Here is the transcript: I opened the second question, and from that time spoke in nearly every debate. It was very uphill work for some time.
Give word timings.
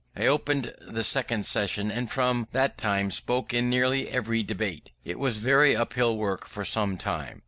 I 0.15 0.25
opened 0.25 0.73
the 0.79 1.03
second 1.03 1.47
question, 1.47 1.91
and 1.91 2.09
from 2.09 2.47
that 2.53 2.75
time 2.75 3.11
spoke 3.11 3.53
in 3.53 3.69
nearly 3.69 4.09
every 4.09 4.41
debate. 4.41 4.89
It 5.05 5.19
was 5.19 5.37
very 5.37 5.75
uphill 5.75 6.17
work 6.17 6.47
for 6.47 6.65
some 6.65 6.97
time. 6.97 7.39